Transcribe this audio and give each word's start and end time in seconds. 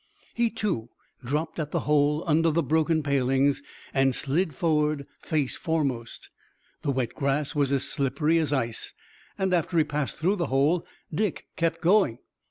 He, 0.33 0.49
too, 0.49 0.89
dropped 1.23 1.59
at 1.59 1.69
the 1.69 1.81
hole 1.81 2.23
under 2.25 2.49
the 2.49 2.63
broken 2.63 3.03
palings 3.03 3.61
and 3.93 4.15
slid 4.15 4.55
forward 4.55 5.05
face 5.21 5.57
foremost. 5.57 6.31
The 6.81 6.89
wet 6.91 7.13
grass 7.13 7.53
was 7.53 7.71
as 7.71 7.83
slippery 7.83 8.39
as 8.39 8.51
ice, 8.51 8.95
and 9.37 9.53
after 9.53 9.77
he 9.77 9.83
passed 9.83 10.15
through 10.17 10.37
the 10.37 10.47
hole 10.47 10.87
Dick 11.13 11.45
kept 11.55 11.81
going. 11.83 12.17